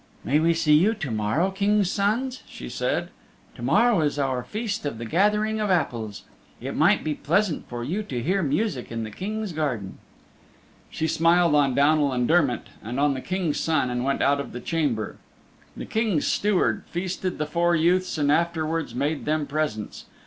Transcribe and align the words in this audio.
"May 0.23 0.39
we 0.39 0.55
see 0.55 0.73
you 0.73 0.95
to 0.95 1.11
morrow, 1.11 1.51
Kings' 1.51 1.91
Sons," 1.91 2.41
she 2.47 2.69
said. 2.69 3.09
"To 3.53 3.61
morrow 3.61 4.01
is 4.01 4.17
our 4.17 4.41
feast 4.43 4.83
of 4.83 4.97
the 4.97 5.05
Gathering 5.05 5.59
of 5.59 5.69
Apples. 5.69 6.23
It 6.59 6.75
might 6.75 7.03
be 7.03 7.13
pleasant 7.13 7.69
for 7.69 7.83
you 7.83 8.01
to 8.01 8.23
hear 8.23 8.41
music 8.41 8.91
in 8.91 9.03
the 9.03 9.11
King's 9.11 9.51
garden." 9.53 9.99
She 10.89 11.05
smiled 11.05 11.53
on 11.53 11.75
Downal 11.75 12.13
and 12.13 12.27
Dermott 12.27 12.69
and 12.81 12.99
on 12.99 13.13
the 13.13 13.21
King's 13.21 13.59
Son 13.59 13.91
and 13.91 14.03
went 14.03 14.23
out 14.23 14.39
of 14.39 14.53
the 14.53 14.59
Chamber. 14.59 15.17
The 15.77 15.85
King's 15.85 16.25
Steward 16.25 16.81
feasted 16.87 17.37
the 17.37 17.45
four 17.45 17.75
youths 17.75 18.17
and 18.17 18.31
afterwards 18.31 18.95
made 18.95 19.25
them 19.25 19.45
presents. 19.45 20.05